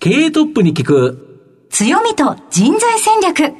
[0.00, 1.66] 経営トップに聞く。
[1.70, 3.52] 強みと人材戦略。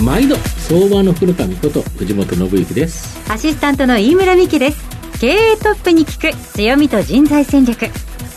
[0.00, 3.20] 毎度相場の古神こと藤本信之です。
[3.28, 4.88] アシスタントの飯村美希です。
[5.20, 7.90] 経営トップに聞く強みと人材戦略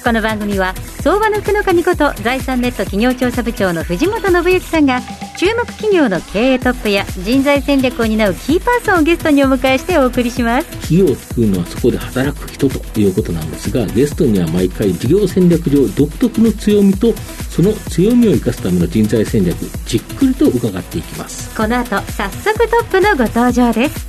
[0.04, 5.00] この番組は相場の福の神こと財産ネット企業調査部長の藤本信之さんが
[5.38, 10.68] 注目企業の経営トップや人材戦略を担うキーパーソンをゲストにお迎えしてお送りします。
[10.82, 17.14] 企業を作るのはそこで働く人ということなんですがゲストには毎回事業戦略上独特の強みと
[17.50, 21.56] その強みを生かすための人材戦略じっくりと伺っていきます。
[21.56, 24.08] この後早速トップのご登場です。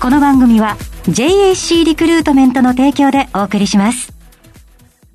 [0.00, 0.76] この番組は
[1.08, 4.17] JAC リクルートメントの提供でお送りします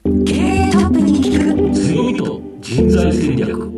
[0.04, 3.72] 経営トップに聞く強みと人材戦略。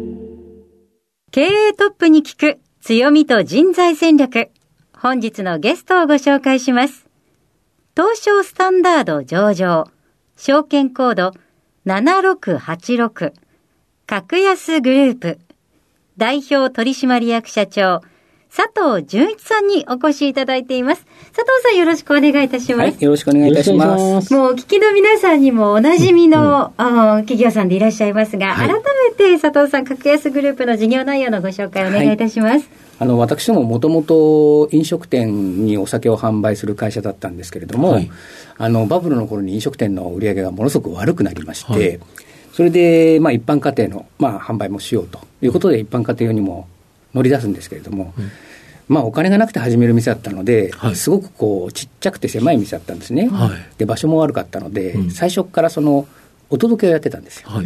[1.31, 4.49] 経営トップに聞く強みと人材戦略。
[4.97, 7.07] 本日のゲストをご紹介します。
[7.95, 9.85] 東証スタンダード上場。
[10.35, 11.33] 証券コード
[11.85, 13.33] 7686
[14.07, 15.39] 格安グループ。
[16.17, 18.01] 代表取締役社長
[18.55, 21.05] 佐藤純一さんにお越しいただいています。
[21.35, 22.91] 佐藤さんよろしくお願いいたします。
[22.91, 24.33] はい、よろしくお願いいたします。
[24.33, 32.69] もうお聞きの皆さんにもおなじみの、あの企業さんでいらっしゃいますが、はい改めて佐藤さん、格安グループの事業内容のご紹介をお願いいたします。
[32.97, 38.09] あの私どももともと飲食店にお酒を販売する会社だったんですけれども、はい
[38.57, 41.99] あのバブルの頃に飲食店の売り上げがものすごく悪くなりまして、はい
[42.53, 46.69] それで、まあ、一般家庭の、まあ、販売もしようということで、一般家庭用にも
[47.13, 48.13] 乗り出すんですけれども、
[48.87, 50.95] まあ、お金がなくて始める店だったので、はい。
[50.95, 53.77] すごくこうちっちゃくて狭い店だったんですね、はい。
[53.77, 55.11] で場所も悪かったので、うん。
[55.11, 56.07] 最初からその
[56.49, 57.49] お届けをやってたんですよ。
[57.49, 57.65] はい、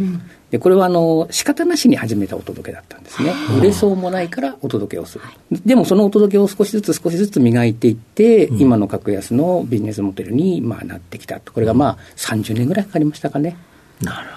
[0.50, 5.24] でこれはあの仕方なしに始めたお届けだったんですね、売れそうもないからお届けをする、
[5.66, 8.60] でもそのお届けを少しずつ少しずつ磨いていって、うん。
[8.60, 13.56] 今の格安のビジネスモデルにまあなってきたと、これがまあ30年ぐらいかかりましたかね。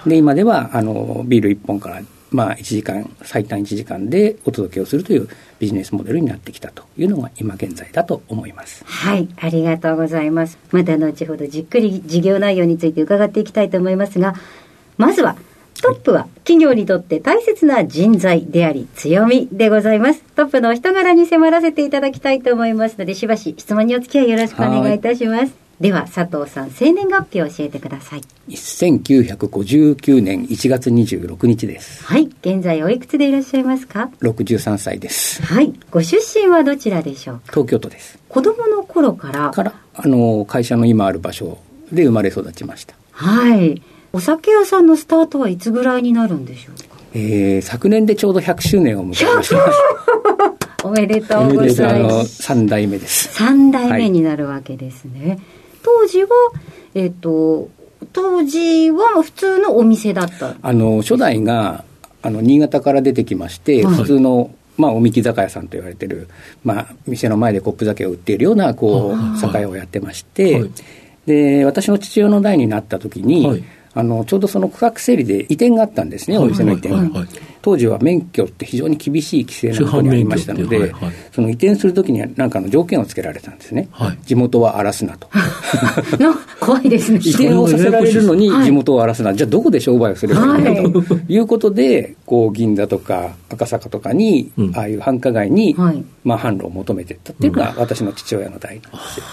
[0.06, 2.02] で今ではあのビール1本から、
[2.34, 5.28] まあ、1時間最短1時間でお届けをするという
[5.60, 8.84] ビジネスモデルになってきたというのが今現在だと思います。
[8.84, 10.58] はい、ありがとうございます。
[10.72, 14.34] また後ほどじっくり事業内容について伺っていきたいと思いますが、
[14.98, 15.36] まずは、
[15.80, 20.22] トップは企業にとって大切な人材であり強みでございます。
[20.34, 25.63] トップのお人柄に迫らせていただきたいと思いますので、しばし質問にお付き合いよろしくお願いいたします。
[25.80, 28.22] では、佐藤さん、生年月日を教えてください。
[28.48, 32.04] 1959年1月26日です。
[32.04, 35.42] はい、現在おいくつでいらっしゃいますか？63歳です。
[35.42, 37.42] はい、ご出身はどちらでしょうか？
[37.52, 38.18] 東京都です。
[38.28, 41.58] 子供の頃から、からあの会社の今ある場所
[41.92, 43.80] で生まれ育ちました、はい、
[44.12, 46.96] お酒屋さんのスタートはいつぐらいになるんでしょうか？
[47.14, 52.42] えー昨年でちょうど100周年を迎えましたおめでとうごあざいのます。
[52.52, 55.38] 3代目です三代目になるわけですね。
[55.84, 56.28] 当時は、
[56.94, 57.68] えっ、と、
[58.12, 60.56] 当時は普通のお店だった。
[60.60, 61.84] あの初代が
[62.22, 63.94] あの新潟から出てきまして、はい。
[63.94, 66.28] 普通のまあ、おみき酒屋さんと言われてる、
[66.64, 70.70] まあ、店の前でコップ酒を売っているようなこう酒屋をやってまして、はい。
[71.26, 73.64] で私の父親の代になった時に、はい。
[73.96, 76.98] あのちょうどその区画整理で移転があったんですね、お店の移転が、
[77.64, 81.12] 当時は免許って非常に厳しい規制のとにありましたので、はいはい。
[81.32, 84.18] その移転するときには何かの条件をつけられたんですね、はい。
[84.26, 85.30] 地元は荒らすなと。
[86.22, 87.20] の怖いですね。
[87.24, 88.66] 移転をさせられるのにはい。
[88.66, 94.72] 地元を荒らすな、じゃあどこで商売をすればいいんということで、こう銀座とか赤坂とかに、うん。
[94.76, 96.04] ああいう繁華街に、はい。
[96.22, 99.20] まあ、販路を求めていったっていうのが私の父親の代なんです。
[99.20, 99.24] よ。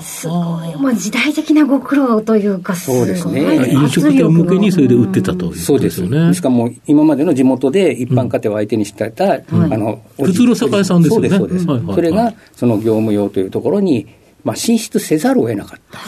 [0.00, 0.76] すごい。
[0.76, 3.70] もう時代的なご苦労というか、そうですね。
[3.72, 6.02] 飲食店向けにそれで売ってたということそうです。
[6.02, 11.28] ねしかも今までの地元で一般家庭を相手にしてた、あのおじ普通の酒屋さんですよね。
[11.28, 14.06] そうですそうです、それがその業務用というところに、
[14.44, 15.98] まあ、進出せざるを得なかった。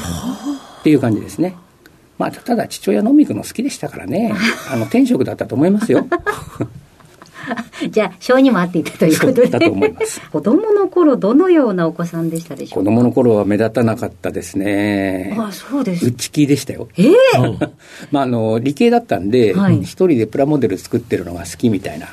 [0.81, 1.56] っていう感じですね。
[2.19, 4.34] まあ、ただ父親飲み行くの好きでしたからね、
[4.71, 6.06] あの天職だったと思いますよ。
[7.91, 9.47] じゃあ、性にも合っていたということで。
[9.49, 12.91] だと思います 子供の頃、どのようなお子さんでしたでしょうか？
[12.91, 15.36] 子供の頃は目立たなかったですね。
[15.39, 16.07] あ、そうです。
[16.07, 16.89] 内気でしたよ。
[16.97, 17.59] ええうん
[18.10, 22.09] まあ、あの理系だったんで、一、はい人でプラモデル作ってるのが好きみたいな、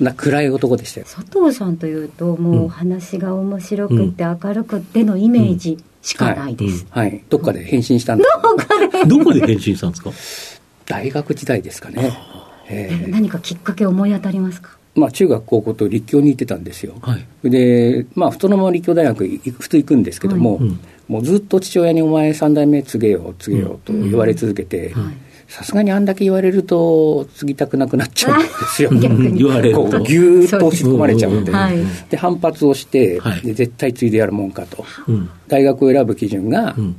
[0.00, 1.06] な暗い男でしたよ。
[1.12, 6.86] 佐藤さんというと、もうお話が面白くって明るくってのイメージしかないです。
[6.90, 10.10] はい、どっかで変身したんですどこで返信したんですか？
[10.86, 12.12] 大学時代ですかね。
[12.70, 14.78] ええ何かきっかけ思い当たりますか？
[14.94, 16.94] まあ、中学高校と立教に行ってたんですよ。
[17.02, 20.80] はいで、まあ、普通のまま立教大学い普通行くんですけども、はいうん
[21.10, 25.14] もうずっと父親にお前三代目継げよ継げよと言われ続けて、はい
[25.48, 28.90] さすがにあんだけ言われると、継ぎたくなくなっちゃうんですよ。
[28.90, 30.02] 逆に言われるとこう。
[30.04, 31.50] ぎゅーっと押し込まれちゃうんで。
[31.50, 31.76] はい
[32.08, 34.84] で、反発をして、はいで絶対継いでやるもんかと。
[35.08, 35.28] うん。
[35.48, 36.96] 大学を選ぶ基準がう、ん。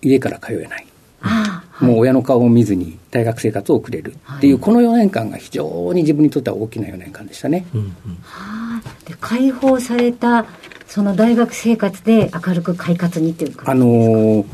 [0.00, 0.86] 家から通えない。
[1.80, 4.14] もう親の顔を見ずに大学生活を送れる。
[4.38, 7.66] っていう、この4年間が非常に自分にとっては大きな4年間でしたね。
[7.74, 7.94] うん。
[8.22, 8.82] はあ。
[9.06, 10.46] で解放された
[10.86, 13.70] その大学生活で明るく快活にっていうか。
[13.70, 14.44] あのー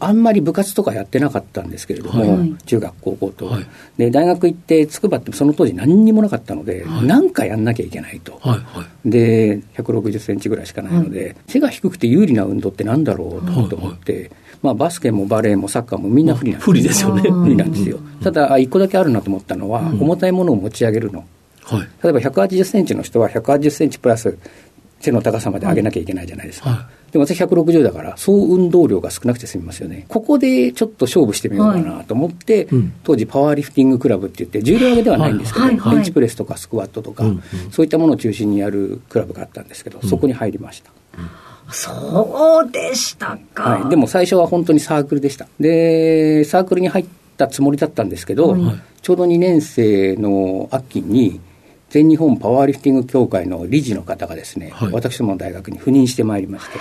[0.00, 2.54] あんまり部活とかやってなかったんですけれども、はい。
[2.66, 3.66] 中学高校と、はい。
[3.96, 9.10] で大学行って筑波ってその当時何にもなかったので、なんかやんなきゃいけないと、はいはい。
[9.10, 14.30] で160センチぐらいしかないので、背が低くて有利な運動ってなんだろうと思って、
[14.64, 17.22] まあ、バスケもバレーもサッカーもみんな不利なんです不利ですよね。
[17.28, 17.42] うん。
[17.44, 21.24] 不利なんですよ、ただあ一個だけあるなと思ったのは、重たいものを持ち上げるの。
[21.64, 21.80] はい。
[22.02, 24.38] 例えば180センチの人は180センチプラス
[25.00, 26.70] 背の高さまで上げなきゃいけないじゃないですか。
[26.70, 30.06] はでも私160だから、総運動量が少なくて済みますよね。
[30.08, 32.92] ここでちょっと勝負してみようかなと思って、うん。
[33.04, 35.76] 当時パワーリフティングクラブって言って、重量上げではないんですけど、はい。
[35.76, 35.94] はい。
[35.96, 37.30] ベンチプレスとかスクワットとか、うん。
[37.30, 37.42] うん。
[37.70, 40.90] そういったものを中心にやるクラブがあったんですけど、そこに入りました。
[41.70, 45.46] そうでしたか、はい、でも最初は本当にサークルでした。
[45.58, 47.06] で、サークルに入っ
[47.36, 48.82] たつもりだったんですけど、はい。
[49.02, 51.40] ちょうど2年生の秋に、
[51.90, 54.92] 全日本パワーリフティング協会の理事の方がですね、はい。
[54.92, 56.78] 私どもの大学に赴任してまいりまして、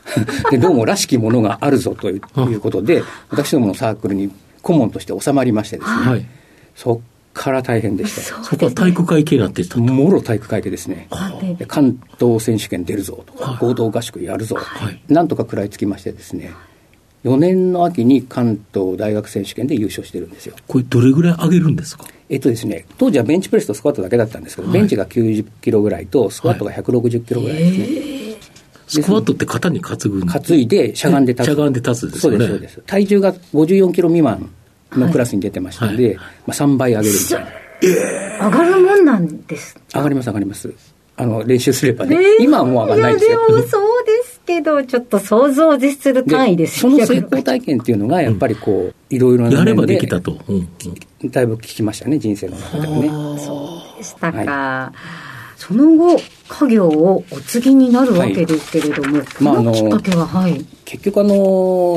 [0.50, 2.20] でどうもらしきものがあるぞという
[2.50, 4.30] いうことで、私どものサークルに
[4.62, 6.26] 顧問として収まりましてですね、はい。
[6.74, 6.98] そっ
[7.34, 8.44] から大変でしたよ。
[8.44, 9.80] そこは体育会系になってたと。
[9.80, 11.08] もろ体育会系ですね。
[11.66, 16.52] 関東選手権出るぞとか、はい合同合宿やるぞ、はいなんとか食らいつきましてですね、
[17.24, 20.54] 4年の秋に関東大学選手権で優勝してるんですよ。
[20.66, 22.04] これどれぐらい上げるんですか？
[22.28, 28.32] えっとですね、当時はベンチプレスとスクワットだけだったんですけど、はいベンチが90キロぐらいと、スクワットが160キロぐらいですね。
[28.88, 31.46] スクワットって肩に担ぐん担いでしゃがんで立つ。
[31.46, 32.82] しゃがんで立つですよねそうです、そうです。
[32.86, 34.50] 体重が54キロ未満
[34.98, 37.62] のクラスに出てましたので、はいまあ、3倍上げるみたいな。
[38.48, 40.72] 上がるもんなんです上がります、上がります。
[41.16, 42.16] あの、練習すればね。
[42.16, 43.30] えー今はもう上がらないですよ。
[43.30, 50.38] いやでもそうですけどちょっと想像を絶する単位ですその成功体験っていうのが、やっぱりこう、いろいろなやれば面でできたと。
[50.48, 50.68] うんうん
[51.30, 53.08] だいぶ聞きましたね、人生の中でもね。
[53.38, 54.92] そうでしたか、
[55.56, 61.34] その後家業をお継ぎになるわけですけれども、まあこのきっかけははい結局あの、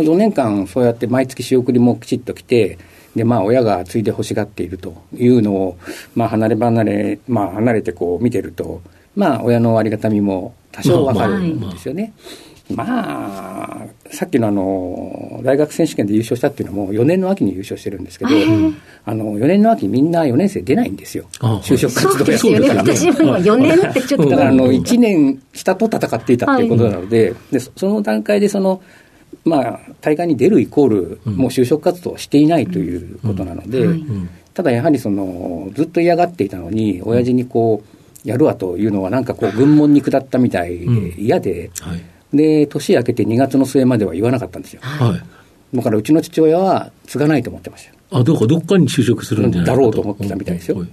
[0.04, 2.78] 4年間そうやって毎月仕送りもきちっと来て、
[3.14, 5.78] で、まあ親が継いで欲しがっているというのを、
[6.16, 8.82] まあ離れ離れ、まあ離れてこう見てると、
[9.14, 12.14] まあ親のありがたみも多少わかるんですよね。
[12.16, 18.32] まあ、さっきのあの、大学選手権で優勝したっていうのも4年の秋に優勝してるんですけど、
[19.06, 21.26] あの、4年の秋みんな4年生出ないんですよ。
[21.42, 22.60] あ就職活動やってそうですよね。
[22.60, 24.30] るから私も今4年ってちょっと。
[24.30, 28.82] だからあの1年下と戦っていたっていうことなので,、でそその段階でその、
[29.44, 33.88] まあ、大会に出るイコール、もう就職活動をしていないということなので、
[34.56, 41.14] ただやはりそのずっと嫌がっていたのに親父にこうやるわというのはなんかこう軍門に下ったみたいでうん。
[41.18, 42.15] 嫌で、はい。
[42.34, 44.82] で年明けて2月の末までは言わなかったんですよ。
[44.84, 45.78] はい。
[45.78, 47.96] だからうちの父親は継がないと思ってましたよ。
[48.12, 50.86] あ、どうかどっかに就職するんじゃないかだろうと思ってたみたいですよ。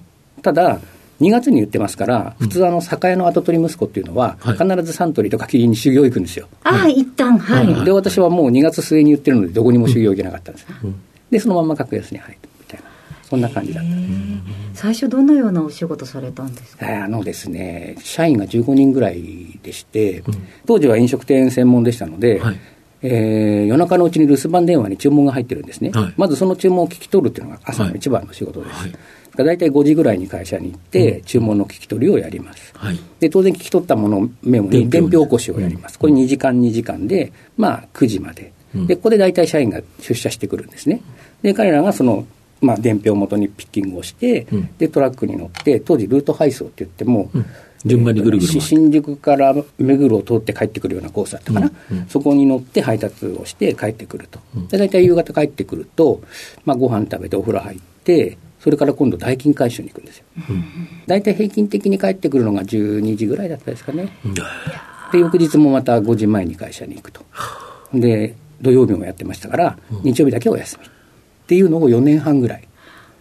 [0.43, 0.81] ただ
[1.21, 10.67] 2月に言ってますから普通あの酒屋の跡取り息子っていうのははい必ずサントリーとかキリンに修行行くんですよ、ああ一旦はい、はいで私はもう2月末に言ってるのでどこにも修行行けなかったんです、
[11.31, 12.49] でそのまんま格安に入るみた。
[12.49, 12.52] いな
[13.33, 13.91] そんな感じだった。
[14.75, 17.05] 最初どのようなお仕事されたんですか？
[17.05, 20.23] あのですね、社員が15人ぐらいでして、
[20.67, 22.61] 当時は飲食店専門でしたので、はい。
[23.05, 26.15] えー夜中のうちに留守番電話に注文が入ってるんですね、はい。
[26.19, 28.77] まずその注文を聞き取るっていうのが朝の一番の仕事です。
[28.77, 28.93] はい。
[29.35, 32.71] 大体5時ぐらいに会社に行って、注文の聞き取りをやります。
[32.77, 33.01] はい。
[33.19, 38.87] で当然聞き取ったものをメモに伝票起こしをやります、これ2時間2時間で、まあ、9時まで、うん。
[38.87, 41.01] でここで大体社員が出社してくるんですね、
[41.41, 42.27] で彼らがその、
[42.63, 44.71] まあ、伝票を元にピッキングをして、うん。
[44.79, 47.47] でトラックに乗って、当時、ルート配送って言っても、うん。
[47.85, 51.99] 順番にぐるぐる新宿から目黒を通って帰ってくるようなコースだったかな、うん。
[51.99, 52.07] うん。
[52.07, 54.39] そこに乗って配達をして帰ってくると、
[54.69, 56.23] で大体夕方帰ってくると、
[56.65, 60.25] まあ、ご飯食べてお風呂入って、それから今度、代金回収に行くんですよ。
[61.09, 64.17] 大体平均的に帰ってくるのが12時ぐらいだったですかね。
[64.25, 64.35] うん。
[64.35, 67.23] で、翌日もまた5時前に会社に行くと。
[67.93, 70.89] で、土曜日もやってましたから、日曜日だけお休み。
[71.43, 72.69] っていうのを4年半ぐらい。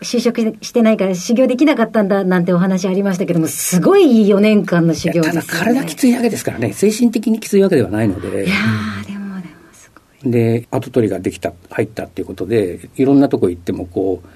[0.01, 8.45] 就職してないから修行できなかったんだなんてお話ありましたけどもすごい4年間の修行ですよ、ただね、体きついわけですからね、精神的にきついわけではないので。
[8.45, 10.31] い、やーでもでもすごい。
[10.31, 14.27] で、跡取りができた、入ったっていうことで、いろんなとこ行ってもこう、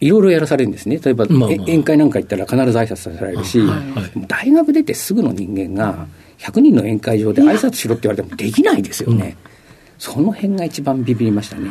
[0.00, 0.98] いろいろやらされるんですね。
[0.98, 1.50] 例えば、まあまあ。
[1.52, 4.10] え宴会なんか行ったら必ず挨拶させられるし、はいはい。
[4.26, 6.06] 大学出てすぐの人間が、
[6.38, 9.36] 100人の宴会場で挨拶しろって言われてもできないですよね。
[9.98, 11.70] その辺が一番ビビりましたね。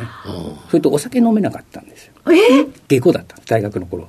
[0.68, 2.12] それとお酒飲めなかったんですよ。
[2.32, 2.66] え？
[2.88, 4.08] 下戸だった、大学の頃。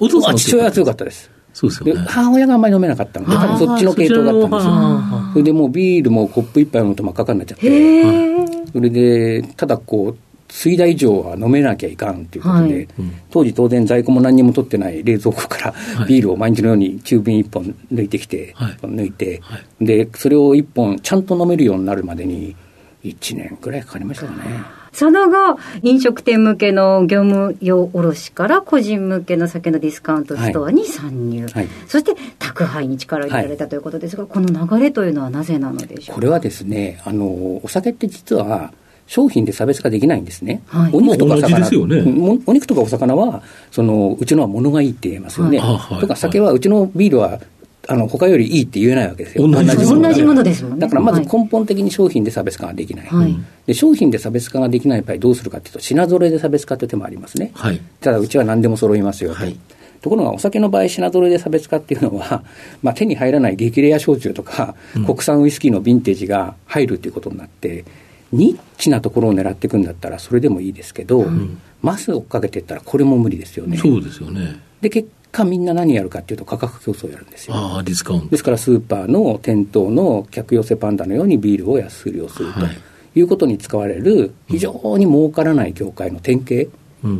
[0.00, 1.28] お父さんは父親は強かったです。
[1.28, 2.04] でそうですよね。
[2.06, 4.72] 母親があんまり飲めなかったので、多分そっちの系統だったんですよ。
[4.72, 8.46] あそれでもうビールもコップ一杯飲むと真っ赤っかになっちゃって。
[8.72, 10.18] それで、ただこう、
[10.48, 12.88] 水田以上は飲めなきゃいかんということで、はい
[13.30, 22.54] 当時当然在庫も何にも取ってない冷蔵庫からはいビールを毎日のように中瓶一本抜いてきて、はい抜いて、はで、それを一本ちゃんと飲めるようになるまでに、
[23.08, 24.86] 1年くらいかかりましたかね。
[24.92, 31.46] その後、飲食店向けの業務用卸から個人向けの酒のディスカウントストアに参入。
[31.48, 31.68] はい。
[31.86, 37.26] そして宅配に力を入れられたということですが、この流れというのはなぜなのでしょうこれはですね、あの、
[37.62, 38.72] お酒って実は、
[39.06, 40.62] 商品で差別化できないんですね。
[40.66, 40.90] はい。
[40.92, 45.58] お肉とか魚、ねうんお肉とかお魚は、その、うちのは物がいいって言えますよね。
[45.58, 46.00] はい。
[46.00, 47.38] とか酒は、うちのビールは、
[47.88, 49.48] あの、他よりいいって言えないわけですよ。
[49.48, 50.42] 同じもの。
[50.42, 50.54] で。
[50.54, 50.80] すもんね。
[50.80, 51.28] だからまずはい。
[51.28, 53.36] 根本的に商品で差別化ができない、はい。
[53.66, 57.80] で商品で差別化ができない場合どうするかというと品揃えで差別化という手もありますね、はい。
[58.00, 59.56] ただうちは何でも揃いますよと、はい。
[60.02, 62.44] ところがお酒の場合品揃えで差別化っていうのは、
[62.82, 64.74] まあ、手に入らない激レア焼酎とか、
[65.06, 67.84] 国産ウイスキーのヴィンテージが入るということになって
[68.32, 71.26] ニッチなところを狙っていくんだったらそれでもいいですけど、
[71.82, 73.78] マス追っかけていったらこれも無理ですよね。
[73.78, 74.60] そうですよね。
[74.80, 77.54] で結果みんな何やるかっていうと価格競争をやるんですよ。
[77.54, 78.28] ああ、ディスカウント。
[78.28, 78.36] で。
[78.38, 82.78] すからスーパーの店頭の客寄せパンダのようにビールを安売りをするとはい。
[83.14, 86.68] いうことに使われる非常に儲からない業界の典型って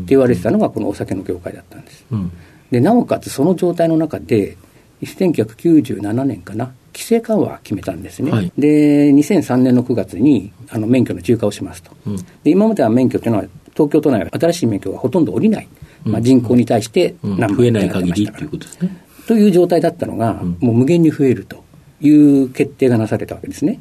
[0.08, 2.04] 言われてたのがこのお酒の業界だったんです。
[2.11, 2.32] うん。
[2.70, 4.56] でなおかつその状態の中で
[5.02, 8.52] 1997年かな規制緩和を決めたんですね、はい。
[8.58, 12.16] で2003年の9月にあの免許の中化をしますと、うん。
[12.16, 15.68] で今までは免許というのは東京都内は新しい免許がほとんど下りない、
[16.06, 18.96] まあ、人口に対してうん何増えない限りってっていうことですね。
[19.26, 21.64] という状態だったのが、んもう無限に増えると
[22.00, 23.80] いう決定がなされたわけですね。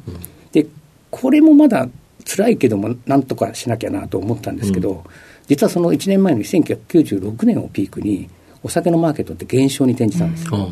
[0.52, 0.66] で、
[1.10, 1.88] これもまだ
[2.24, 5.04] 辛いけども、なんとかしなきゃなと思ったんですけど、
[5.46, 8.28] 実はその1年前の1996年をピークに、
[8.62, 10.50] お酒のマーケットって減少に転じたんですよ。
[10.54, 10.68] あ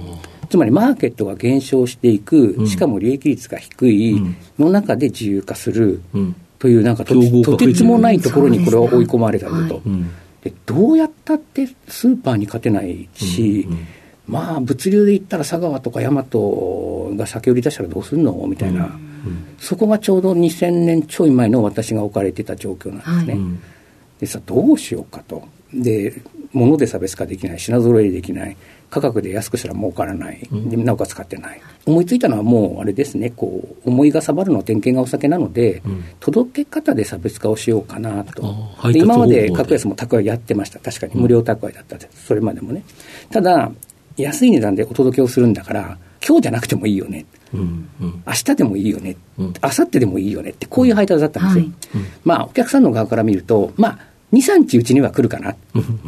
[0.49, 6.01] つまりマーケットが減少していく、うんしかも利益率が低いうんの中で自由化する。
[6.59, 9.83] という、なんかとてつもないところにこれは追い込まれたぞと。
[10.67, 13.87] どうやったってスーパーに勝てないし、うんうん。
[14.27, 18.33] まあ物流で言ったら佐川とか大和が酒売り出したらどうするの？
[18.47, 18.99] みたいな、
[19.59, 23.33] そこがちょうど2000年ちょい前の私が置かれてた状況なんですね。
[23.35, 23.63] はいうん。
[24.21, 25.47] でさどうしようかと。
[25.73, 26.23] で
[26.53, 28.57] 物で差別化できない品揃えできない
[28.95, 31.61] 価格で安くしたら儲からない、でなおかつ買ってない。
[31.85, 33.31] 思いついたのはもうあれですね。
[33.31, 36.05] こう思いがさばるのは典型がお酒なので、うん。
[36.21, 38.55] 届け方で差別化をしようかなと。
[38.93, 39.01] で。
[39.01, 40.79] 今まで格安も宅配やってました。
[40.79, 41.97] 確かに無料宅配だった。
[41.97, 42.85] んですそれまでもね。
[43.33, 43.73] ただ
[44.17, 47.27] 安い値段でお届けをするんだから今日じゃなくてもいいよね。
[47.53, 47.89] うん。
[48.01, 48.23] うん。
[48.25, 49.47] 明日でもいいよね、うん。
[49.47, 50.51] 明後日でもいいよね。
[50.51, 51.73] って、こういう配達だったんですよ。
[51.95, 52.05] はい。
[52.25, 53.99] まあ、お客さんの側から見ると、まあ、
[54.33, 55.55] 2、3日うちには来るかな、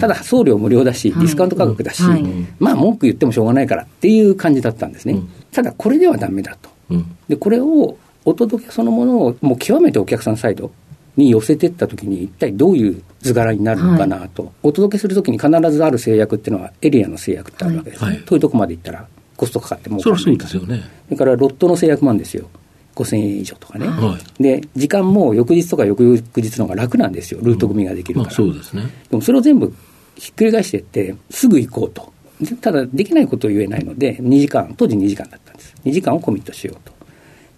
[0.00, 2.24] ただ送料無料だし、デはいィスカウント価格だし、はい
[2.58, 5.14] まあ、文句言ってもしょうがないからっていう感じだったんですね。
[5.14, 6.68] うんただ、これではダメだと。
[6.90, 7.16] うん。
[7.28, 7.96] で、これを、
[8.26, 10.70] お届けそのものを、もう極めてお客さんサイド
[11.16, 18.10] に寄せていったときに、一体どういう図柄になるのかなと、お届けするときに必ずある制約っていうのは、エリアの制約ってあるわけですね。
[18.10, 20.82] はい遠いとこまで行ったら、コストかかってもそりゃそうですよね。
[21.06, 22.50] それからロットの制約もあるんですよ。
[22.96, 23.86] 5000円以上とかね。
[23.86, 27.40] はで、時間も翌日とか翌々日の方が楽なんですよ。
[27.42, 28.14] ルート組みができい。
[28.14, 28.26] るから。
[28.26, 28.88] まあそうですね。
[29.10, 29.72] でもそれを全部
[30.16, 32.12] ひっくり返していって、すぐ行こうと。
[32.40, 35.74] でただ、できないことを言えないので、2時間、当時2時間だったんです。
[35.84, 36.92] 2時間をコミットしようと。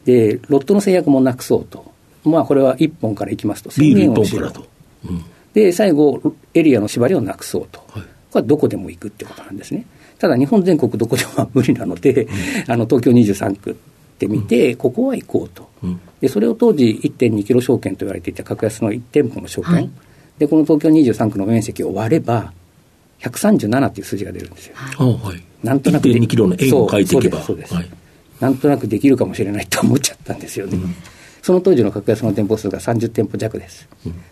[0.05, 1.93] で、ロットの制約もなくそうと。
[2.25, 4.67] まあ、これは1本から行きますと、ビール1をしと。
[5.09, 5.25] うん。
[5.55, 6.21] で、最後、
[6.55, 7.81] エリアの縛りをなくそうと。
[7.89, 8.03] はい。
[8.31, 9.87] これはどこでも行くってことなんですね。
[10.19, 12.27] ただ日本全国どこでもは無理なので、
[12.67, 13.77] あの東京23区
[14.19, 15.69] って見て、ここは行こうと。
[15.85, 16.01] うん。
[16.21, 19.91] で、それを当時1.2キロ証券と言われていた格安の1店舗の証券、はい
[20.39, 22.53] で、この東京23区の面積を割れば、
[23.21, 24.77] 137っていう数字が出るんですよ。
[24.99, 25.43] あはい。
[25.63, 27.39] なんとなくで1.2キロの円を書いていけば。
[27.39, 27.99] そうそうですそうですはい。
[28.41, 30.79] なんとなくできるかもしれないと思っちゃったんですよね。
[31.43, 33.89] その当時の格安の店舗数が30店舗弱です。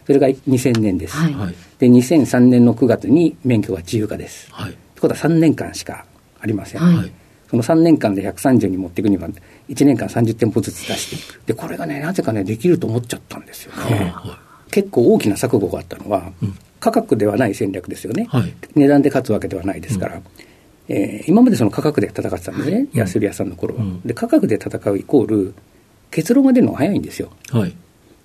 [0.07, 1.17] それが2000年です。
[1.17, 1.55] はいはい。
[1.79, 4.49] で、2003年の9月に免許が自由化です。
[4.53, 4.71] はい。
[4.71, 6.05] ってことは3年間しか
[6.41, 7.13] ありません、はい
[7.51, 9.29] その3年間で130に持っていくには
[9.69, 14.39] 1年間30店舗ずつ出していくでこれがねなぜかねできると思っちゃったんですよね、は
[14.71, 16.55] 結構大きな錯誤があったのは、うん。
[16.81, 18.53] 価格ではない戦略ですよね、はい。
[18.75, 20.21] 値段で勝つわけではないですから、
[20.89, 24.01] えー今までその価格で戦ってたんですね、安売り屋さんの頃は、うん。
[24.03, 25.55] で価格で戦うイコール
[26.11, 27.31] 結論が出るのが早いんですよ。
[27.53, 27.57] い。
[27.57, 27.75] はい。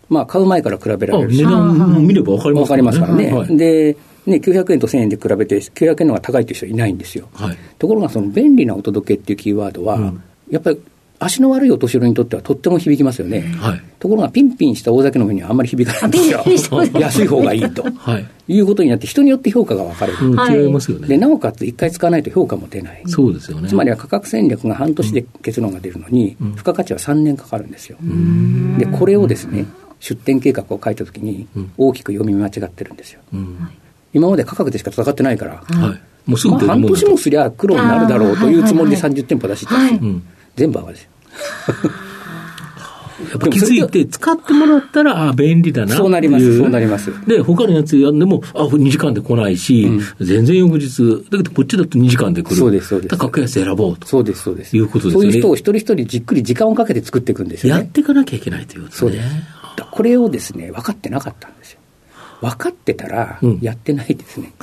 [0.09, 1.37] まあ買う前から比べらあ、れるし。
[1.37, 3.57] 値段も見ればわかりますわかりますからね、はい。
[3.57, 7.57] でね900円と1000円で比べて900円の方が高いという人はいないんですよ、はい。
[7.79, 10.81] ところがその便利なお届けっていうキーワードは、うんやっぱり
[11.23, 13.41] 足の悪いお年寄りにとってはとっても響きますよね。
[13.41, 13.83] はい。
[13.99, 17.83] ところが、ピンピンした大酒飲みにはあんまり響かないんですよ安い方がいいと。
[17.83, 18.27] はい。
[18.47, 20.63] いうことになって、人によって評価が分かれる。
[20.63, 21.07] 違いますよね。
[21.07, 23.03] で、なおかつ一回使わないと評価も出ない。
[23.05, 23.69] そうですよね。
[23.69, 27.97] つまりは価格戦略が半年で結論が出るのに、付加価値は3年かかるんですよ。
[28.79, 29.67] で、これをですね、
[29.99, 31.47] 出店計画を書いたときに、
[31.77, 33.21] 大きく読み間違ってるんですよ。
[33.31, 33.69] うん。
[34.13, 36.01] 今まで価格でしか戦ってないから、はい。
[36.25, 40.09] もうすぐまあ、半年もすりゃ黒になるだろうというつもりであーはい30店舗出してたんですよ。
[40.09, 40.23] うん。
[40.55, 41.09] 全部赤ですよ。
[43.29, 47.11] やっぱ気づいて使ってもらったら、あ便利だなっていそうなります、そうなります。
[47.27, 49.87] で、他のやつやんでも、あ、2時間で来ないし、
[50.19, 52.55] 全然翌日、だけどこっちだと2時間で来る。
[52.55, 54.07] そうですそうですだから格安選ぼうと。
[54.07, 54.75] そうです、そうです。
[54.75, 57.81] いうことですよねそういう人を一人一人じっくり時間をかけて作っていくんですよね。
[57.81, 58.97] やっていかなきゃいけないということね。
[58.97, 59.27] そうです。
[59.77, 61.80] だこれをですね、分かってなかったんですよ。
[62.41, 64.51] 分かってたらうん、やってないですね。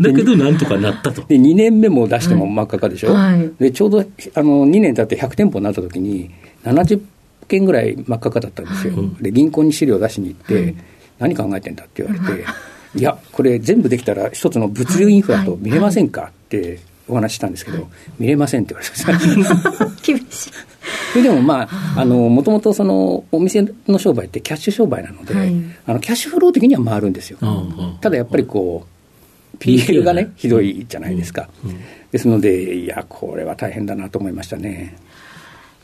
[0.00, 1.22] だけど、なんとかなったと。
[1.22, 3.50] で、2年目も出しても真っ赤かでしょ、はい。
[3.58, 6.30] で、ちょうどあの2年経って100店舗になった時に、
[6.64, 7.00] 70
[7.48, 8.94] 件ぐらい真っ赤かだったんですよ。
[9.20, 10.76] で、銀行に資料出しに行って、
[11.18, 12.44] 何考えてんだって言われて、
[12.94, 16.30] いや、これ全部できたら一つの物流インフラと見れませんか？
[16.30, 16.78] って
[17.10, 17.88] お話ししたんですけど、
[18.18, 19.86] 見れませんって言われてました。
[20.02, 20.50] 厳しい。
[21.12, 25.54] それでもまあ、あの、もともとその、お店の商売ってキャッシュ商売なので、はい
[25.86, 27.38] あの、キャッシュフロー的には回るんですよ。
[28.00, 31.48] ただやっぱりこう、PL がね、ひどいじゃないですか。
[32.12, 34.96] ですので、いや、これは大変だなと思いましたね。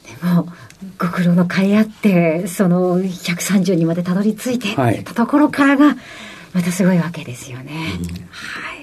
[0.07, 0.49] でも、
[0.99, 5.97] ご苦労の甲斐あって、その130にまでたどり着いて、はいところからが、
[6.53, 7.73] またすごいわけですよね。
[8.31, 8.76] はい。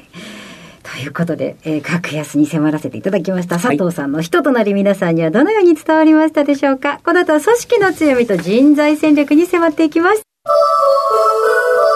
[0.93, 6.99] ということで、えー格安に迫らせていただきました佐藤さんの人となり皆さんにはどのように伝わりましたでしょうか？
[7.03, 10.21] この後は組織の強みと人材戦略に迫っていきます。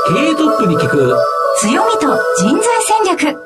[0.07, 1.15] 経営トップに聞く。
[1.59, 2.07] 強みと
[2.39, 3.37] 人材戦略。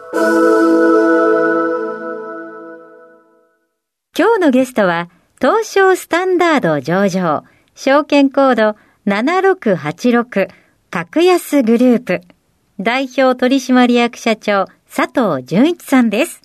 [4.18, 5.10] 今日のゲストは、
[5.42, 7.44] 東証スタンダード上場、
[7.76, 10.50] 証券コード7686、
[10.90, 12.22] 格安グループ、
[12.80, 16.42] 代表取締役社長、佐藤純一さんです。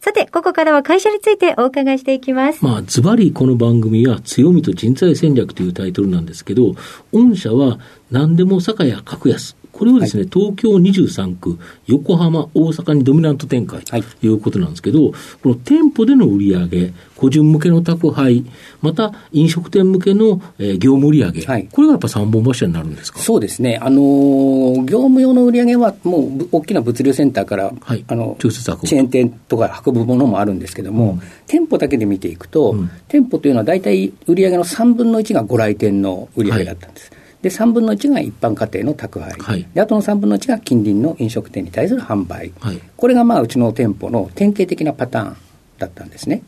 [0.00, 2.62] さて、ここからは会社についてお伺いしていきます。
[2.62, 6.74] まあ、ズバリこの番組は強みと人材戦略というタイトルなんですけど、
[7.10, 7.78] 御社は
[8.10, 9.56] 何でも酒屋格安。
[9.80, 14.04] これをですね、東京23区、横浜、大阪にドミナント展開とはい。
[14.22, 15.12] いうことなんですけど、
[15.42, 18.44] この店舗での売り上げ、個人向けの宅配、
[18.82, 21.66] また飲食店向けの、えー業務売り上げ、はい。
[21.72, 23.20] これがやっぱ三本柱になるんですか？
[23.20, 23.78] そうですね。
[23.80, 28.04] あのー業務用の売り上げは、もうぶ大きな物流センターから、はい。
[28.06, 28.86] あの、直接運ぶ。
[28.86, 32.90] チェーン店とか運ぶものもあるんですけども、店舗だけで見ていくと、うん。
[33.08, 37.10] 店舗というのは大体売り上げの3分の1がご来店の売り上げだったんです。
[37.42, 39.32] で、3分の1が一般家庭の宅配。
[39.38, 42.52] はいで、あとの3分の1が近隣の飲食店に対する販売。
[42.60, 45.36] はいこれがまあ、うちの店舗の典型的なパターン
[45.78, 46.42] だったんですね。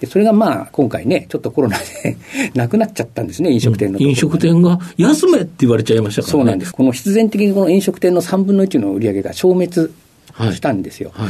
[0.00, 2.16] で、それがまあ、今回ね、ちょっとコロナで
[2.54, 6.38] なくなっちゃったんですね、飲食店のね、飲食店が休めって言われちゃいましたからね。
[6.38, 6.72] そうなんです。
[6.72, 9.90] この必然的にこの飲食店の3分の1の売り上げが消滅
[10.54, 11.10] したんですよ。
[11.14, 11.28] はい。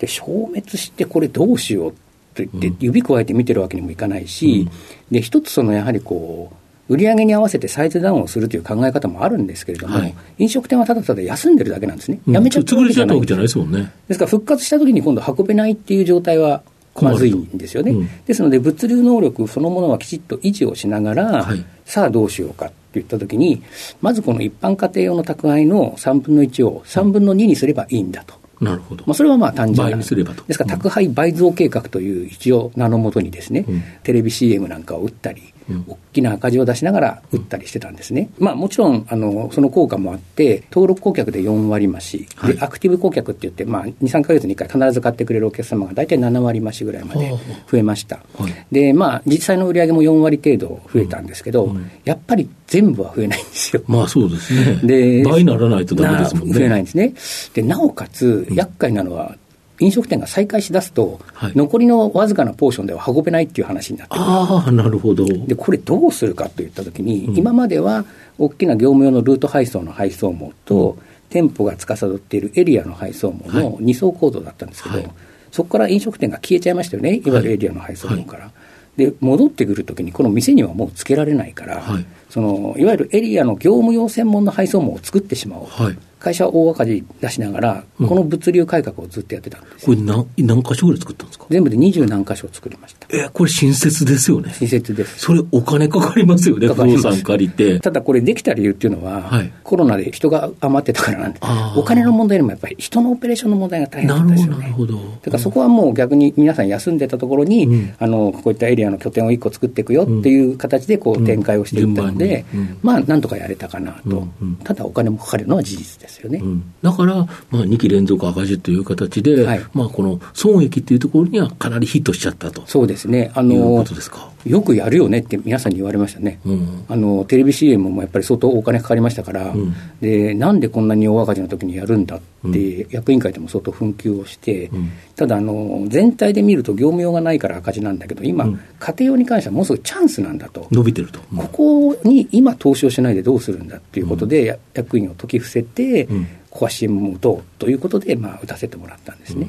[0.00, 1.92] で、消滅してこれどうしよう
[2.34, 4.68] と言って、指加えて見てるわけにもいかないし、
[5.12, 6.56] で、一つそのやはりこう、
[6.92, 12.20] 売り上げに合わせてサイズダウンをするという考え方もあるんですけれども、はい飲食店はただただ休んでるだけなんですね。
[12.26, 13.92] うんやめちゃったわけじゃいないですもんね。
[14.08, 16.62] ですから復活した時に今度運べないっていう状態は
[17.00, 17.92] まずいんですよね。
[17.92, 23.62] 困るとですので物流能力そのものはきちっと維持をしながら、はいさあどうしようかって言った時に、
[24.00, 28.34] まずこの一般家庭用の宅配の3分の1を3分の2にすればいいんだと。
[28.62, 29.04] なるほど。
[29.06, 38.30] まあ、それはまあ単純な倍にすればとですから宅配倍増計画という一応名のもとにですね、うんテレビ CM なんかを打ったり、うん大きな赤字を出しながら打ったりしてたんですね。
[38.38, 47.32] まあもちろんあのその効果もあって登録顧客で4割増し、はいでアクティブ顧客って言って、まあ、2、3か月に1回必ず買ってくれるお客様が大体7割増しぐらいまで
[47.70, 48.16] 増えました。
[48.38, 53.82] はいでまあ実際の売り上げも4割程度増えたんですけど、うんうんやっぱり全部は増えないんですよ。
[53.86, 54.80] まあそうですね。
[54.82, 56.54] で倍にならないとダメですもんね。
[56.54, 57.14] な増えないんですね。
[57.54, 59.36] で、なおかつ、厄介なのは、
[59.82, 61.52] 飲食店が再開しだすと、はい。
[61.56, 65.26] 残りのわずかなポーションでは運べないっていう話になってああ、なるほど。
[65.26, 67.36] で、これどうするかといったときに、うん。
[67.36, 68.04] 今までは
[68.38, 70.96] 大きな業務用のルート配送の配送網と、
[71.30, 75.10] 店舗が司っているエリアの配送網の2層構造だったんですけど、はい。
[75.50, 77.30] そこから飲食店が消えちゃいましたよね、い。
[77.30, 78.50] わゆるエリアの配送網から。
[78.96, 89.86] で、戻ってくるときに、この店にはもうつけられないから、はいそのいわゆるエリアの業務用専門の配送網を作ってしまおうとはい会社は大赤字出しながら、うんこの物流改革をずっとやってたんです。
[89.86, 91.46] これ何、何箇所ぐらい作ったんですか？
[91.50, 93.08] 全部で二十何箇所作りました。
[93.10, 94.52] えーこれ新設ですよね。
[94.56, 95.18] 新設です。
[95.18, 97.80] それお金かかりますよね、不動産借りて。
[97.80, 101.40] ただこれできた理由っていうのは、はいコロナで人が余ってたからなんで
[101.76, 104.58] お金の問題よりもやっぱり人のオペレーションの問題が大変だったんですよね。
[104.60, 104.94] なるほど。
[104.94, 114.56] だからそこはもう逆に皆さん休んでたところに、うんあのこういったエリアの拠点を1個作っていくよっていう形でこうんう展開をしていったので、順番にうんまあなんとかやれたかなと、うんうん。
[114.56, 116.38] ただお金もかかるのは事実ですよね。
[116.42, 116.74] うん。
[116.82, 117.26] だから、まあ、
[117.64, 119.64] 2期連続赤字という形で、はい。
[119.72, 122.62] まあ、この損益っていうところにはかなりヒットしちゃったと。
[122.66, 123.30] そうですね。
[123.34, 124.30] あいうこのとですか。
[124.44, 126.40] よくやるよねって皆さんに言われましたね。
[126.44, 126.84] うん。
[126.88, 129.74] あのテレビ CM もやっぱり相当お金かかりましたから、うん。
[130.00, 134.90] でなんでこんなに大赤字の時にやるんだって、役員会でも相当紛糾をして、うん。
[135.14, 138.60] ただあの、全体で見ると業務用がないから赤字なんだけど、今、うん。
[138.78, 140.66] 家庭用に関してはもうすぐチャンスなんだと。
[140.70, 141.20] 伸びてると。
[141.32, 141.38] うん。
[141.38, 146.24] ここに今投資をしないでどうするんだっていうことで、や役員を解き伏せて、うん。
[146.50, 149.48] ここは CM を打とうということで、まあ、打たせてもらったんですね。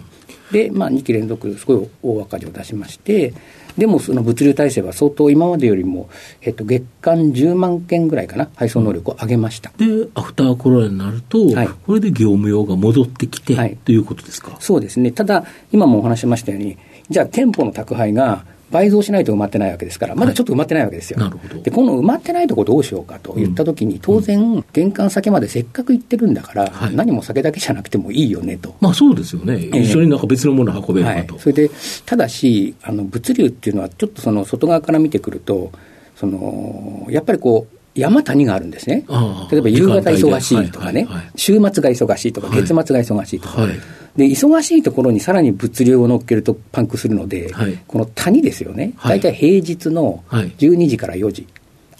[0.53, 3.33] で、まあ、2期連続、すごい大赤字を出しまして、
[3.77, 6.09] でもその物流体制は相当今までよりも、
[6.41, 9.71] えっと、月間10万件ぐらいかな、配送能力を上げました。
[9.77, 14.55] で、アフターコロナになると、はいこれで業務用が戻ってきて、はいということですか？
[14.59, 15.11] そうですね。
[15.11, 16.77] ただ、今もお話ししましたように、
[17.09, 21.19] じゃあ店舗の宅配が倍増しないと埋まってないわけですから、まだちょっと埋まってないわけですよ。
[21.19, 28.75] なるほどで、この埋まってないとこどうしようかと言ったときに、当然、玄関先までせっかく行ってるんだから、はい何も酒だけじゃなくてもいいよねと。
[28.81, 29.69] まあそうですよね。
[29.73, 31.69] ええ一緒になんか別のもの運べるはいかと。、それで、
[32.05, 35.71] ただし、あの物流っていうのは、ちょっとその外側から見てくると、
[36.15, 39.05] そのやっぱりこう、山谷があるんですね。
[39.51, 41.03] 例えば夕方忙しいとかね。
[41.03, 41.15] はいはい。
[41.17, 42.61] はい、週末が忙しいとか、はい。
[42.61, 43.71] 月末が忙しいとか、はい。
[44.15, 47.77] で、忙しいところにさらに物流を乗っけるとパンクするので、はい。
[47.87, 49.19] この谷ですよね、はい。
[49.19, 50.51] 大体平日のはい。
[50.57, 51.47] 12時から4時。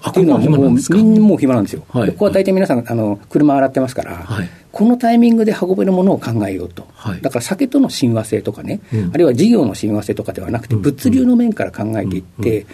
[0.01, 1.85] あっていうのはもうみんなもう暇なんですよ。
[1.87, 2.05] はい。
[2.07, 4.49] でここは大体皆さん、あの車洗ってますから、はい。
[4.71, 7.21] このタイミングで運べるものを考えようと、はい。
[7.21, 9.11] だから酒との親和性とかね、うん。
[9.13, 10.81] あるいは事業の親和性とかではなくて、うん。
[10.81, 12.65] 物流の面から考えていって、えー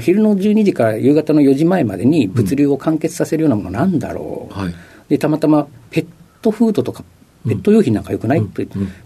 [0.00, 4.74] 昼の12時から夕方の4時前までに物流を完結させるようなものなんだろう、はい。
[5.08, 6.06] でたまたまペッ
[6.42, 7.04] トフードとか、
[7.46, 8.48] ペット用品なんかよくない、うん。
[8.48, 8.62] と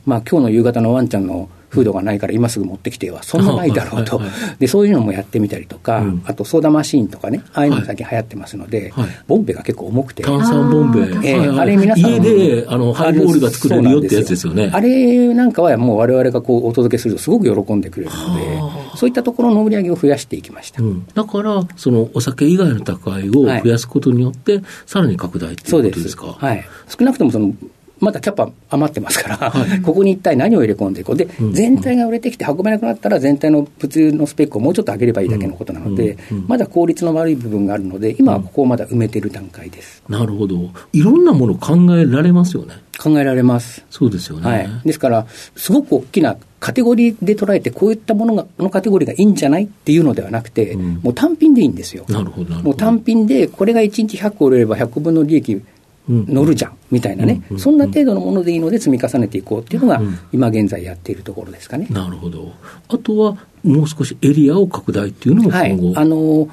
[0.07, 4.19] まあ今日の夕方のワンちゃんのフードがないから今すぐ持ってきては、そんなないだろうと。
[4.19, 6.23] はいはいは、でそういうのもやってみたりとか、うん。
[6.27, 9.09] あとソーダマシーンとかね、ああいうの最近流行ってますので、はい。
[9.29, 10.25] ボンベが結構重くて。
[10.25, 11.29] 炭酸ボンベ。
[11.29, 11.59] ええはいはい。
[11.61, 14.71] あれ皆さん家で、あの、ハイボールが作れるよってやつですよね。
[14.73, 18.61] あれなんかはもう我々がこうお届けするとすごく喜んでくれるので、
[19.01, 20.83] そういったところの売り上げを増やしていきました。
[20.83, 26.37] うん、だから、そのお酒以外の宅配を増やすことによって、さらに拡大っていうことですか？
[26.39, 27.55] はい、少なくともその
[28.01, 40.03] まだキャパ余ってますから、はいここに一体何を入れ込んでいこうで、うん全体が売れてきて運べなくなったら、全体の物流のスペックをもうちょっと上げればいいだけのことなので、まだ効率の悪い部分があるので、今はここをまだ埋めてる段階です。
[40.09, 40.71] なるほど。
[40.93, 42.75] いろんなもの考えられますよね。
[42.99, 43.85] 考えられます。
[43.91, 44.51] そうですよね。
[44.51, 52.05] はい、ですから、すごく大きなカテゴリーで捉えて、こういったものが、このカテゴリーがいいんじゃないっていうのではなくて、うんもう単品でいいんですよ。
[52.09, 52.65] なるほど、なるほど。
[52.69, 55.63] もう単品で、これが1日100個売れれば100個分の利益うん
[56.09, 61.87] 乗るじゃん、みたいなね、うんそんな程度のものでいいので積み重ねていこうっていうのがうん、今現在やっているところですかね。
[61.91, 62.53] なるほど。
[62.89, 66.49] あとは、もう少しエリアを拡大っていうのもはい今後。、あの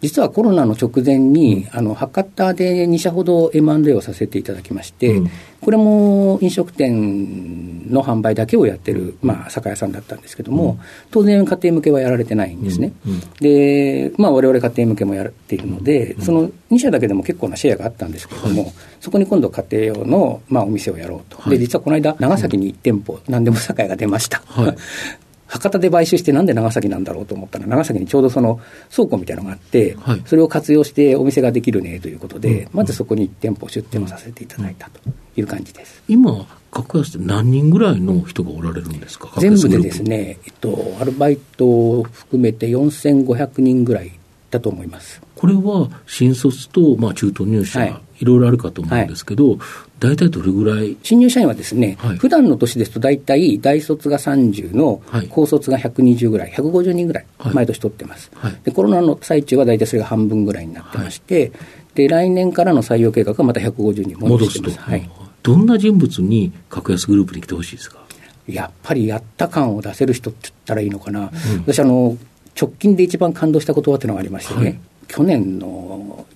[0.00, 5.30] 実はコロナの直前に、あの博多で2社ほど M&A をさせていただきまして、うん。
[5.60, 10.78] これも飲食店の販売だけをやってる、まあ、酒屋さんだったんですけども、
[11.10, 12.92] 当然、家庭向けはやられてないんですね。
[13.06, 13.20] うんうん。
[13.40, 21.58] で、まあ、我々家庭向けもやっているので、その2社だけでも結構なシェアがあったんですけれども、そこに今度、家庭用の、まあ、お店をやろうと、はい。
[21.58, 24.42] で実はこの間、長崎に1店舗、何でも酒屋が出ました。
[24.46, 24.76] はい
[25.48, 28.60] 博多で買収してなんで長崎なんだろうと思ったら、長崎にちょうどその
[28.94, 30.22] 倉庫みたいなのがあって、はい。
[30.26, 32.68] それを活用してお店ができるねということで、うん。
[32.72, 35.00] まずそこに1店舗出店をさせていただいたと
[35.36, 36.02] いう感じです。
[36.06, 39.32] 今、格安って何人ぐらいの人がおられるんですか？
[39.40, 44.12] 全部でですね、えっと、アルバイトを含めて4500人ぐらい
[44.50, 45.22] だと思います。
[45.34, 49.58] これは新卒と、まあ、中途入社、はいい、ろいろあるかと思うんですけど、
[49.98, 52.16] 大体どれぐらい、新入社員はですね、はい。
[52.18, 55.28] 普段の年ですと大体大卒が30のはい。
[55.28, 57.54] 高卒が120ぐらい、150人ぐらいはい。
[57.54, 58.56] 毎年取ってます、はい。
[58.64, 58.70] で。
[58.70, 61.52] コロナの最中は大体それが半分ぐらいになってまして、
[61.94, 64.78] で来年からの採用計画はまた150人戻してます。
[64.78, 65.10] はい。
[65.42, 67.98] どんな人物に格安グループに来てほしいですか？
[68.46, 71.30] やっぱりやった感を出せる人って言ったらいいのかな、
[71.66, 72.16] 私あの、
[72.58, 74.78] 直近で一番感動した言葉っていうのがありましてね、はい。
[75.06, 76.26] 去年の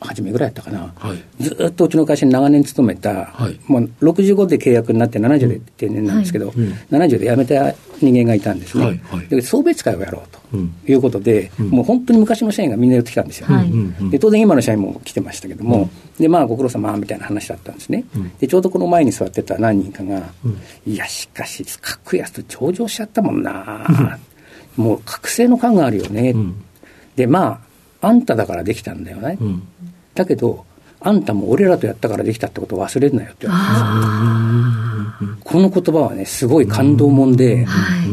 [0.00, 1.42] 初めぐらいやったかな、はい。
[1.42, 3.58] ずーっとうちの会社に長年勤めた、はい。
[3.66, 6.50] もう65で契約になって70で定年なんですけど、
[6.90, 9.26] 70で辞めた人間がいたんですね、はいはい。
[9.28, 10.74] で送別会をやろうとうん。
[10.86, 13.70] いうことで、もう本当に昔の社員がみんな寄ってきたんですよ、はい。
[13.70, 18.04] うんうんで当然今の社員も来てましたけども、でまあご苦労様みたいな話だったんですね、
[18.38, 20.22] でちょうどこの前に座ってた何人かが、
[20.86, 24.18] いやしかし格安上場しちゃったもんな、
[24.76, 26.54] もう覚醒の感があるよね、ん。
[27.16, 27.65] でまあ
[28.00, 29.62] あんただからできたんだよね、うん。
[30.14, 30.64] だけど
[31.00, 35.26] あんたも俺らとやったからできたってことを忘れるなよって言われた。
[35.26, 35.36] ん。
[35.36, 37.66] ですこの言葉はねすごい感動もんで、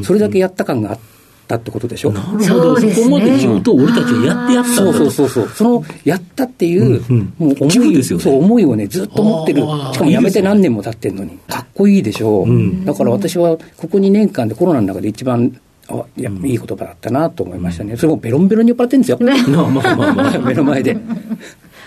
[0.04, 1.00] それだけやった感があっ
[1.48, 2.44] たってことでしょ、なるほど。
[2.44, 3.04] そうですね。
[3.06, 4.92] そこまで自分と俺たちはやってやったんだ。
[4.92, 7.48] とそうそうそうそう、そのやったっていう、うんうん。
[7.48, 8.24] もう思い自負ですよね。
[8.24, 9.62] そう思いをね、ずっと持ってる。
[9.62, 12.44] しかも辞めて何年も経ってるのに、かっこいいでしょ。
[12.44, 12.86] う、ん。
[12.86, 20.40] だから私はここ2年間でコロナの中で一番、あいや、いい言葉だったなと思いましたね、それもベロンベロンに酔っ払ってるんですよ、 まあまあまあまあ。
[20.40, 20.98] 目の前で。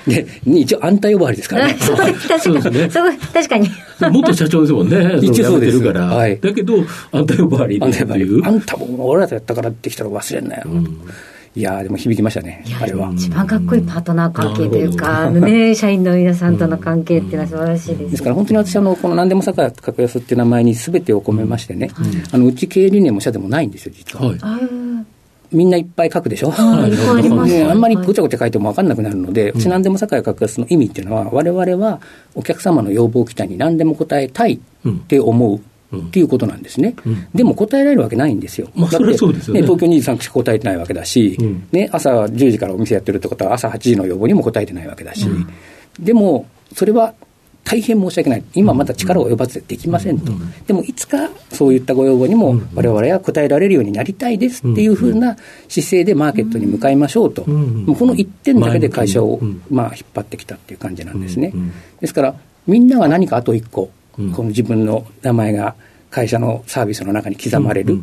[0.06, 1.76] で、一応、あんた呼ばわりですからね。
[1.80, 2.40] そう確かに。
[2.40, 2.90] そうですね。
[2.90, 3.68] そう確かに。
[4.12, 5.18] 元社長ですもんね。
[5.20, 5.80] 一応そうです。
[5.80, 6.06] から。
[6.06, 6.38] はい。
[6.38, 6.74] だけど、
[7.10, 8.24] あんた呼ばわりであんた呼ばわり。
[8.24, 8.46] っていう。
[8.46, 10.64] あんたも俺らとやったからできたら忘れんなよ。
[11.56, 13.10] いやーでも響きましたね、あれは。
[13.14, 18.10] 一番かっこいいパートナー関係というか、ね、社員の皆さんとの関係っていうのは素晴らしいです。
[18.10, 21.88] ですから本当に私あの、この何でも酒屋格安っていう名前にすべてを込めましてね、
[22.30, 24.26] あのうち経営理念も社でもないんですよ、実は。
[24.26, 24.38] はい。
[25.50, 26.88] みんないっぱい書くでしょ、は
[27.46, 32.00] ねあんまりごちゃごちゃ書いても分かんなくなるので、うち何でも酒屋格安の意味っていうのは、我々は
[32.34, 35.60] お客様の要望期待に何でも答えたいって思う。
[35.94, 36.94] っていうことなんですね、
[37.34, 39.62] でも答えられるわけないんですよ、まあそれはそうですよね。
[39.62, 41.66] 東京23区しか答えてないわけだし、うん。
[41.72, 45.26] ね、朝10時からお店やってるってことは、朝8時の要望にも答えてないわけだし、
[45.98, 47.14] でもそれは
[47.64, 50.32] 大変申し訳ない、今まだ力及ばずでできませんと、
[50.68, 55.36] でもいつかそういったご要望にも、われわれは答えられるようになりたいですっていうふうな
[55.68, 57.84] 姿勢でマーケットに向かいましょうと、ん。
[57.86, 59.62] もうこの一点だけで会社を、うん。
[59.68, 61.50] まあ、引っ張ってきたっていう感じなんですね。
[61.52, 61.60] うん。
[61.60, 61.72] うん。
[62.00, 62.36] ですから、
[62.68, 64.32] みんなが何かあと一個、うん。
[64.32, 65.74] この自分の名前が
[66.10, 68.02] 会社のサービスの中に刻まれる。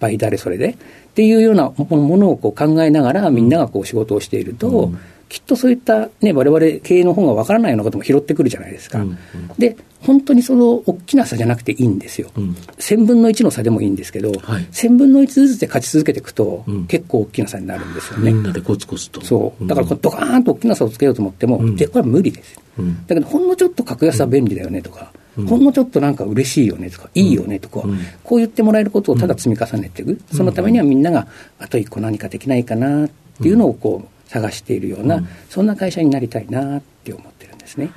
[0.00, 0.70] 場合誰それで。
[0.70, 0.76] っ
[1.14, 4.90] ていうようなものをこう考えながらみんながこう仕事をしていると、
[5.28, 9.00] きっとそういったね我々経営の方がわからないようなことも拾ってくるじゃないですか。
[9.00, 9.16] うんうん。
[9.58, 12.30] で本当にその大きな差じゃなくていいんですよ。
[12.36, 12.50] うん。
[12.78, 14.64] 1000分の1の差でもいいんですけど、はい。
[14.70, 16.86] 1000分の1ずつで勝ち続けていくと、うん。
[16.86, 18.32] 結構大きな差になるんですよね。
[18.32, 19.24] みんなでコツコツと。
[19.24, 19.66] そう。
[19.66, 21.76] だからドカーンと大きな差をつけようと思っても、うん。
[21.76, 22.52] でこれは無理です。
[22.52, 22.60] よ。
[22.80, 23.06] うん。
[23.06, 27.98] だけど、ほんのちょっと格安は便利だよねとか、ほんのちょっとなんか嬉しいよねとか、いいよねとか、うん。
[28.22, 31.26] こう言ってもらえることをただ積み重ねていく、そのためにはみんなが
[31.58, 33.10] あと一個何かできないかなっ
[33.42, 37.90] ていうのをこう探しているような、そんな会社になりたいなって思ってるんですね。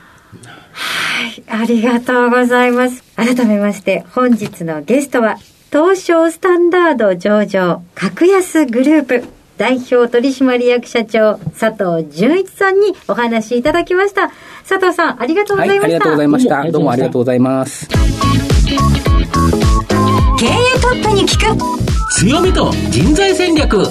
[1.48, 3.04] ありがとうございます。
[3.16, 5.38] 改めまして、本日のゲストは、
[5.72, 9.24] 東証スタンダード上場、格安グループ、
[9.58, 14.30] 代表取締役社長、佐藤純一さんにお話しいただきました。
[14.68, 15.96] 佐藤さん、ありがとうごはい、ざいました。
[15.96, 16.72] ありがとうございました。
[16.72, 17.88] どうもありがとうございます。
[17.88, 17.96] 経
[20.46, 21.58] 営トップに聞く
[22.20, 23.84] 強みと人材戦略。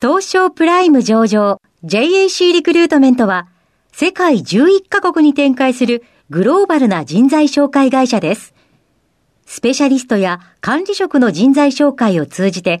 [0.00, 3.46] 東証プライム上場 JAC リクルートメントは
[3.92, 8.54] 世界11カ国に展開するグローバルな人材紹介会社です。
[9.46, 12.80] スペシャリストや管理職の人材紹介を通じて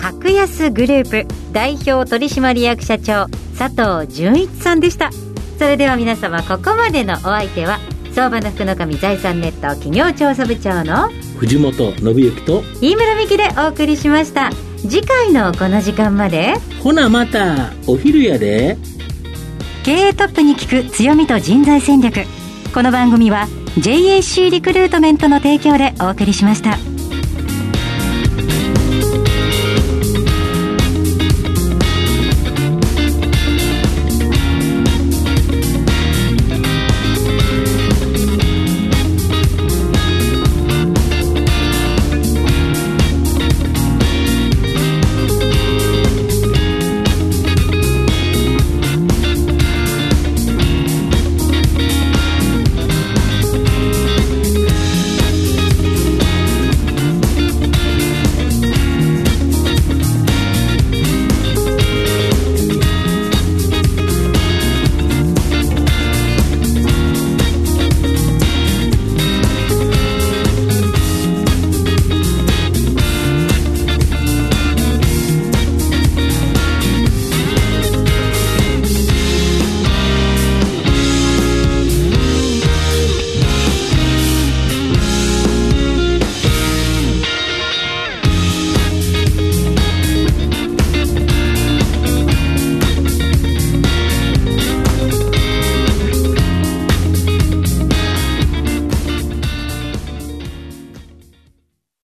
[0.00, 3.26] 格安グループ代表取締役社長
[3.58, 3.70] 佐
[4.04, 5.10] 藤純一さんでした
[5.58, 7.78] それでは皆様ここまでのお相手は
[8.14, 18.78] 相場の福の神財産ネット企業調査部長の藤本信之と、飯村美希でお送りしました次回のこの時間までほなまた、お昼やで。
[19.84, 22.24] 経営トップに聞く強みと人材戦略
[22.74, 23.46] この番組は
[23.78, 26.99] JAC リクルートメントの提供でお送りしました。